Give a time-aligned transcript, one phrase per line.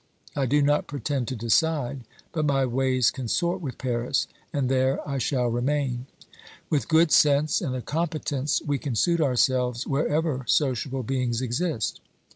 [0.35, 5.19] I do not pretend to decide, but my ways consort with Paris, and there I
[5.19, 6.07] shall remain.
[6.71, 12.01] With good sense and a competence we can suit ourselves wherever sociable beings exist.